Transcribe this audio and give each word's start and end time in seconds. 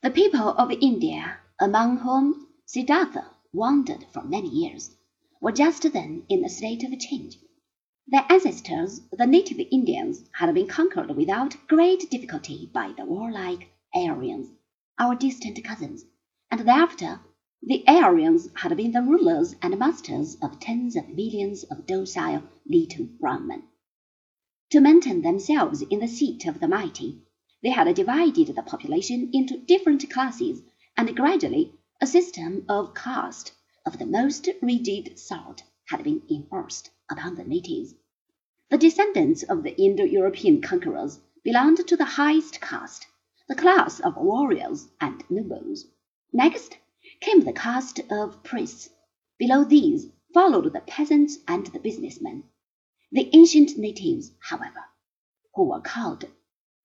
The 0.00 0.10
people 0.10 0.50
of 0.50 0.70
India, 0.70 1.38
among 1.58 1.96
whom 1.98 2.46
Siddhartha 2.64 3.32
wandered 3.52 4.06
for 4.12 4.22
many 4.22 4.48
years, 4.48 4.94
were 5.40 5.50
just 5.50 5.92
then 5.92 6.22
in 6.28 6.44
a 6.44 6.48
state 6.48 6.84
of 6.84 6.96
change. 7.00 7.36
Their 8.06 8.24
ancestors, 8.30 9.00
the 9.10 9.26
native 9.26 9.58
Indians, 9.72 10.22
had 10.34 10.54
been 10.54 10.68
conquered 10.68 11.16
without 11.16 11.56
great 11.66 12.08
difficulty 12.12 12.70
by 12.72 12.92
the 12.96 13.06
warlike 13.06 13.70
Aryans, 13.92 14.52
our 15.00 15.16
distant 15.16 15.64
cousins, 15.64 16.04
and 16.48 16.60
thereafter 16.60 17.18
the 17.60 17.82
Aryans 17.88 18.50
had 18.54 18.76
been 18.76 18.92
the 18.92 19.02
rulers 19.02 19.56
and 19.60 19.76
masters 19.80 20.36
of 20.40 20.60
tens 20.60 20.94
of 20.94 21.08
millions 21.08 21.64
of 21.64 21.86
docile 21.86 22.44
little 22.64 23.06
brown 23.18 23.48
men. 23.48 23.64
To 24.70 24.78
maintain 24.80 25.22
themselves 25.22 25.82
in 25.82 25.98
the 25.98 26.06
seat 26.06 26.46
of 26.46 26.60
the 26.60 26.68
mighty, 26.68 27.24
they 27.62 27.70
had 27.70 27.92
divided 27.94 28.46
the 28.48 28.62
population 28.62 29.30
into 29.32 29.56
different 29.56 30.08
classes, 30.10 30.62
and 30.96 31.16
gradually 31.16 31.74
a 32.00 32.06
system 32.06 32.64
of 32.68 32.94
caste 32.94 33.52
of 33.84 33.98
the 33.98 34.06
most 34.06 34.48
rigid 34.62 35.18
sort 35.18 35.64
had 35.86 36.04
been 36.04 36.22
enforced 36.30 36.90
upon 37.10 37.34
the 37.34 37.44
natives. 37.44 37.94
The 38.70 38.78
descendants 38.78 39.42
of 39.42 39.62
the 39.62 39.76
Indo 39.76 40.04
European 40.04 40.60
conquerors 40.60 41.18
belonged 41.42 41.86
to 41.86 41.96
the 41.96 42.04
highest 42.04 42.60
caste, 42.60 43.06
the 43.48 43.54
class 43.54 43.98
of 44.00 44.16
warriors 44.16 44.88
and 45.00 45.24
nobles. 45.30 45.86
Next 46.32 46.76
came 47.20 47.40
the 47.40 47.52
caste 47.52 48.00
of 48.10 48.42
priests. 48.42 48.90
Below 49.38 49.64
these 49.64 50.10
followed 50.34 50.72
the 50.72 50.80
peasants 50.80 51.38
and 51.48 51.66
the 51.66 51.80
businessmen. 51.80 52.44
The 53.10 53.30
ancient 53.32 53.78
natives, 53.78 54.30
however, 54.38 54.84
who 55.54 55.64
were 55.64 55.80
called 55.80 56.26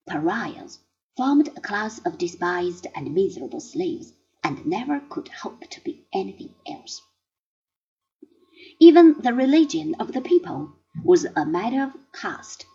pariahs, 0.07 0.79
formed 1.15 1.47
a 1.49 1.61
class 1.61 1.99
of 1.99 2.17
despised 2.17 2.87
and 2.95 3.13
miserable 3.13 3.59
slaves, 3.59 4.13
and 4.43 4.65
never 4.65 4.99
could 5.09 5.27
hope 5.29 5.61
to 5.69 5.81
be 5.81 6.05
anything 6.13 6.53
else. 6.67 7.01
Even 8.79 9.13
the 9.21 9.33
religion 9.33 9.95
of 9.95 10.11
the 10.11 10.21
people 10.21 10.73
was 11.03 11.25
a 11.35 11.45
matter 11.45 11.83
of 11.83 11.95
caste. 12.13 12.65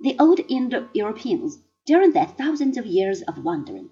The 0.00 0.18
old 0.18 0.40
Indo 0.48 0.88
Europeans, 0.92 1.58
during 1.86 2.12
their 2.12 2.26
thousands 2.26 2.76
of 2.76 2.86
years 2.86 3.22
of 3.22 3.44
wandering, 3.44 3.90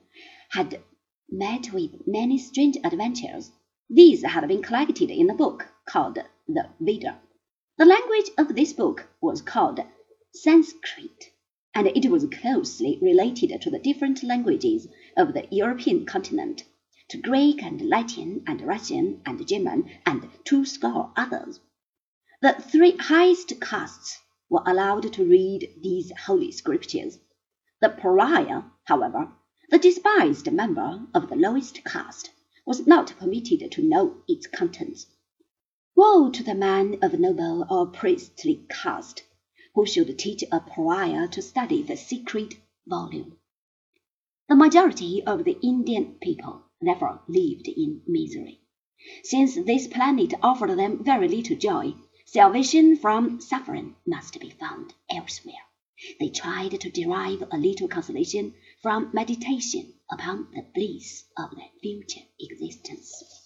had 0.50 0.83
met 1.30 1.72
with 1.72 2.06
many 2.06 2.39
strange 2.39 2.77
adventures. 2.84 3.50
These 3.89 4.22
had 4.22 4.47
been 4.48 4.62
collected 4.62 5.11
in 5.11 5.30
a 5.30 5.34
book 5.34 5.67
called 5.86 6.19
the 6.48 6.70
Veda. 6.80 7.20
The 7.78 7.84
language 7.84 8.30
of 8.39 8.55
this 8.55 8.72
book 8.72 9.08
was 9.20 9.42
called 9.42 9.80
Sanskrit, 10.33 11.33
and 11.77 11.89
it 11.89 12.08
was 12.08 12.25
closely 12.27 12.98
related 13.03 13.61
to 13.61 13.69
the 13.69 13.80
different 13.80 14.22
languages 14.22 14.86
of 15.17 15.34
the 15.34 15.44
European 15.50 16.06
continent, 16.06 16.62
to 17.08 17.19
Greek 17.19 17.62
and 17.64 17.80
Latin 17.80 18.44
and 18.47 18.62
Russian 18.62 19.20
and 19.27 19.44
German 19.47 19.91
and 20.06 20.28
two 20.45 20.64
score 20.64 21.12
others. 21.17 21.58
The 22.41 22.52
three 22.52 22.97
highest 22.97 23.61
castes 23.61 24.20
were 24.48 24.62
allowed 24.64 25.12
to 25.14 25.25
read 25.25 25.69
these 25.83 26.12
holy 26.27 26.52
scriptures. 26.52 27.19
The 27.80 27.89
pariah, 27.89 28.62
however, 28.84 29.33
the 29.70 29.78
despised 29.78 30.52
member 30.52 31.06
of 31.12 31.28
the 31.28 31.36
lowest 31.36 31.83
caste, 31.84 32.30
was 32.64 32.86
not 32.86 33.14
permitted 33.19 33.72
to 33.72 33.83
know 33.83 34.22
its 34.28 34.47
contents. 34.47 35.06
Woe 35.97 36.30
to 36.30 36.42
the 36.45 36.55
man 36.55 36.98
of 37.02 37.19
noble 37.19 37.67
or 37.69 37.86
priestly 37.86 38.64
caste 38.69 39.25
who 39.75 39.84
should 39.84 40.19
teach 40.19 40.44
a 40.53 40.61
pariah 40.61 41.28
to 41.28 41.42
study 41.42 41.83
the 41.83 41.97
secret 41.97 42.55
volume. 42.86 43.36
The 44.48 44.55
majority 44.56 45.22
of 45.22 45.44
the 45.44 45.58
Indian 45.62 46.17
people 46.22 46.62
therefore 46.80 47.22
lived 47.27 47.67
in 47.69 48.02
misery. 48.06 48.61
Since 49.22 49.56
this 49.56 49.86
planet 49.86 50.34
offered 50.42 50.78
them 50.78 51.02
very 51.02 51.28
little 51.28 51.56
joy, 51.56 51.95
salvation 52.24 52.96
from 52.96 53.40
suffering 53.40 53.96
must 54.07 54.39
be 54.40 54.51
found 54.51 54.95
elsewhere. 55.11 55.55
They 56.18 56.29
tried 56.29 56.80
to 56.80 56.91
derive 56.91 57.45
a 57.51 57.56
little 57.56 57.89
consolation 57.89 58.55
from 58.83 59.11
meditation 59.12 59.95
upon 60.11 60.48
the 60.52 60.67
bliss 60.74 61.24
of 61.36 61.51
their 61.56 61.70
future 61.80 62.27
existence. 62.39 63.43